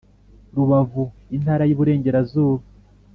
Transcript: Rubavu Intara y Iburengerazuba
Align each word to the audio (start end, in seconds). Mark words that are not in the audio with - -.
Rubavu 0.55 1.03
Intara 1.35 1.63
y 1.65 1.73
Iburengerazuba 1.75 2.63